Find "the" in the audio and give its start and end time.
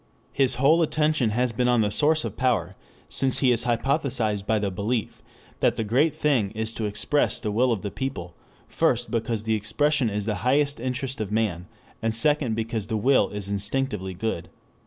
1.81-1.91, 4.57-4.71, 5.77-5.83, 7.39-7.51, 7.83-7.91, 10.25-10.37, 12.87-12.97